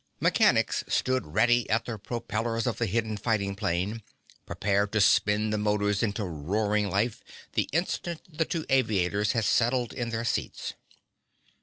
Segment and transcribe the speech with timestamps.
[0.19, 4.01] Mechanics stood ready at the propellers of the hidden fighting plane,
[4.47, 7.21] prepared to spin the motors into roaring life
[7.53, 10.73] the instant the two aviators had settled in their seats.